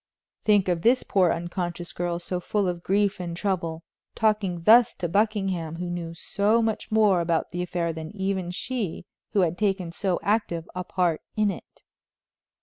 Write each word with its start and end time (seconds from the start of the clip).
Think 0.45 0.67
of 0.67 0.81
this 0.81 1.03
poor 1.03 1.31
unconscious 1.31 1.93
girl, 1.93 2.17
so 2.17 2.39
full 2.39 2.67
of 2.67 2.81
grief 2.81 3.19
and 3.19 3.37
trouble, 3.37 3.83
talking 4.15 4.63
thus 4.63 4.95
to 4.95 5.07
Buckingham, 5.07 5.75
who 5.75 5.91
knew 5.91 6.15
so 6.15 6.59
much 6.59 6.91
more 6.91 7.21
about 7.21 7.51
the 7.51 7.61
affair 7.61 7.93
than 7.93 8.09
even 8.15 8.49
she, 8.49 9.05
who 9.33 9.41
had 9.41 9.59
taken 9.59 9.91
so 9.91 10.19
active 10.23 10.67
a 10.73 10.83
part 10.83 11.21
in 11.35 11.51
it. 11.51 11.83